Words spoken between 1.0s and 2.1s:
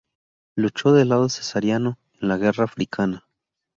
lado cesariano